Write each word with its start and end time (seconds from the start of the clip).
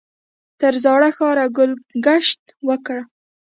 تر 0.59 0.73
زاړه 0.83 1.09
ښاره 1.17 1.45
ګل 1.57 1.71
ګشت 2.05 2.41
وکړ. 2.67 2.97